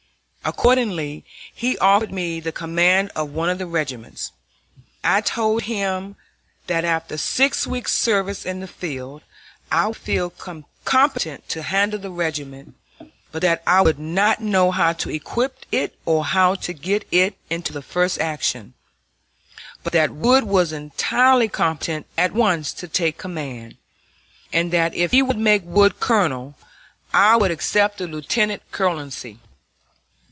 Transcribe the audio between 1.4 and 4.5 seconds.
he offered me the command of one of the regiments.